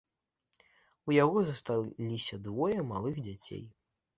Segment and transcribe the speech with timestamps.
[1.11, 3.63] У яго засталіся двое малых дзяцей.